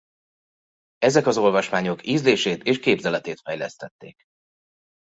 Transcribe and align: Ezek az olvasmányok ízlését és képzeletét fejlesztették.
Ezek 0.97 1.25
az 1.27 1.37
olvasmányok 1.37 2.07
ízlését 2.07 2.63
és 2.63 2.79
képzeletét 2.79 3.41
fejlesztették. 3.41 4.13